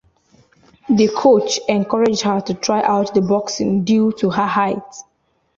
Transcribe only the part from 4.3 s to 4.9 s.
her height.